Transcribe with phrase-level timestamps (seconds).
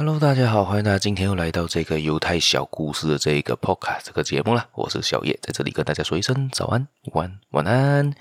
[0.00, 4.66] Hello，大家好，欢迎大家今天又来到这个犹太小故事的这个 Podcast 这个节目了。
[4.72, 8.14] 我是小叶，在这里跟大家说一声早安、午安、晚安。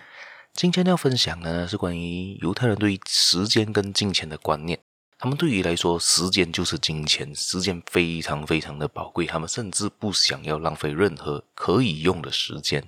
[0.51, 4.77] 今天要分享的呢是关于犹太人对于时间跟金钱的观念。
[5.17, 12.83] 他们对于来说，时间就是金钱，时间非常非常的宝贵，他们甚至不想要浪费任何可以用的时间。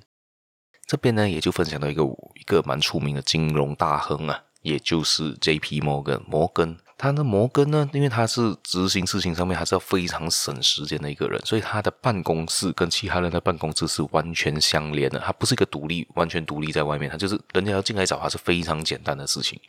[0.85, 5.81] 这边呢，也就分享到一个一个蛮出名的金融大亨啊，也就是 J.P.
[5.81, 6.77] 摩根摩根。
[6.97, 15.17] 他的摩根呢，因为他是执行事情上面还是要非常省时间的一个人，所以他的办公室跟其他人的办公室是完全相连的。
[15.19, 19.59] 他不是一个独立，完全独立在外面，他就是人家要进来找他是非常简单的事情，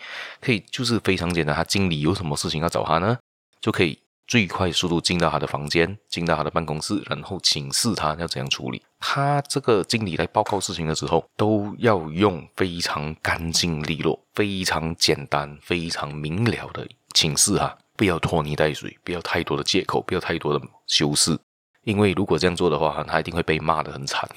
[0.42, 1.56] 可以就是非常简单。
[1.56, 3.16] 他经理有什么事情要找他呢，
[3.62, 3.98] 就可以。
[4.26, 8.82] 最快速度进到他的房间，进到他的办公室，然后请示他要怎样处理。
[8.98, 21.38] 他这个经理来报告事情的时候，都要用非常干净利落、非常简单、非常明了的请示哈，不要拖泥带水，不要太多的借口，不要太多的修饰，
[21.84, 24.28] 因为如果这样做的话，他一定会被骂得很惨。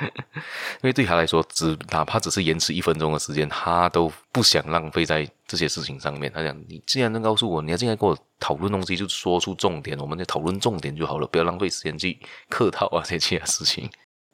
[0.80, 6.30] 因为对他来说，只哪怕只是延迟一分钟的时间，他都不想浪费在这些事情上面。
[6.32, 13.90] 他讲：“你既然能告诉我，你要进来跟我讨论东西，就说出重点，我们就讨论重点就好了，不要浪费时间去客套啊这些事情。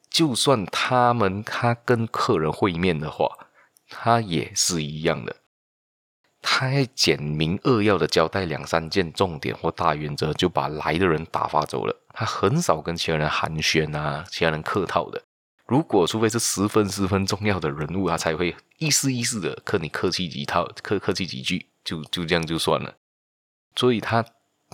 [0.09, 3.27] 就算他们他跟客人会面的话，
[3.89, 5.35] 他也是一样的，
[6.41, 12.01] 他简明扼要的交代两三件重点或大原则，就把来的人打发走了。
[12.13, 15.21] 他很少跟其他人寒暄啊，其他人客套的。”
[15.65, 22.93] 如果除非是十分十分重要的人物，他才会意思意思的跟你客气几套，客客气几句，就就这样就算了。
[23.75, 24.23] 所以他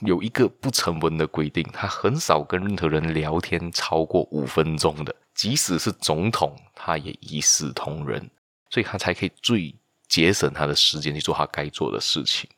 [0.06, 8.30] 有一个不成文的规定，他很少跟任何人聊天超过五分钟的，即使是总统，他也一视同仁，
[8.70, 9.74] 所以他才可以最
[10.10, 12.50] 节省他的时间去做他该做的事情。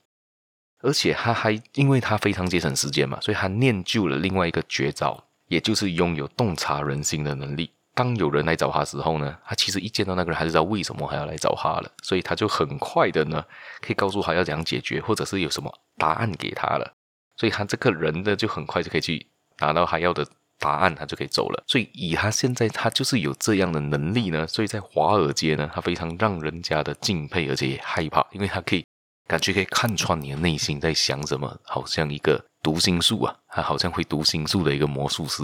[0.80, 7.70] 而且他还因为他非常节省时间嘛，所以他练就了另外一个绝招，也就是拥有洞察人心的能力。
[7.95, 13.43] 当有人来找他的时候呢，他其实一见到那个人，他就知道为什么还要来找他了，所以他就很快的呢，
[13.81, 16.93] 可以告诉他要怎样解决，或者是有什么答案给他了，
[17.37, 19.27] 所以他这个人呢，就很快就可以去
[19.59, 20.26] 拿到他要的
[20.58, 21.64] 答案，他就可以走了。
[21.67, 28.83] 所以以他现在，他就是有这样的能力呢，所以在华尔街呢，他非常让人家的敬佩，而且也害怕，因为他可以
[29.27, 35.43] 感觉可以看穿你的内心在想什么，好像一个读心术啊，他好像会读心术的一个魔术师。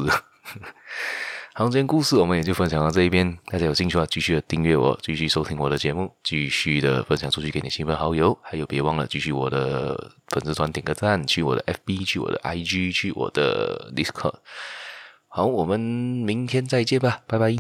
[1.60, 3.38] 好，今天故事我们也就分享到这一边。
[3.48, 8.40] 大家有兴趣的话，继续的订阅我，继续收听我的节目，继续的分享出去给你亲朋好友。
[8.42, 14.36] 还有，别忘了继续我的粉丝团点个赞，去我的 FB，去我的 IG，去我的 Discord。
[15.28, 17.58] 好，我们明天再见吧，拜拜。